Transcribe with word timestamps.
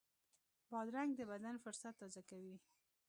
بادرنګ 0.69 1.11
د 1.15 1.21
بدن 1.31 1.55
فُرصت 1.63 1.93
تازه 2.01 2.21
کوي. 2.29 2.55